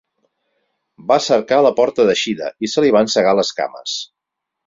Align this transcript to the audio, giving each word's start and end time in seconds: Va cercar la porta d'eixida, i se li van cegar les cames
Va 1.11 1.17
cercar 1.25 1.59
la 1.65 1.73
porta 1.81 2.07
d'eixida, 2.09 2.49
i 2.67 2.71
se 2.73 2.85
li 2.87 2.91
van 2.97 3.13
cegar 3.17 3.35
les 3.41 3.55
cames 3.61 3.97